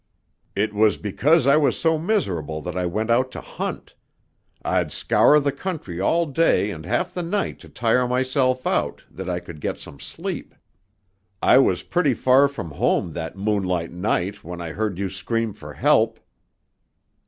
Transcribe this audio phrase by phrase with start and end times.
[0.55, 3.93] "It was because I was so miserable that I went out to hunt.
[4.65, 9.29] I'd scour the country all day and half the night to tire myself out, that
[9.29, 10.55] I could get some sleep.
[11.39, 15.73] I was pretty far from home that moonlight night when I heard you scream for
[15.75, 16.19] help...."